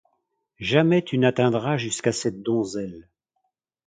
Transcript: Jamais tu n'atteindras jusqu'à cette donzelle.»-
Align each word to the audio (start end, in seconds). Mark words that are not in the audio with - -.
Jamais 0.57 1.03
tu 1.03 1.19
n'atteindras 1.19 1.77
jusqu'à 1.77 2.11
cette 2.11 2.41
donzelle.»- 2.41 3.07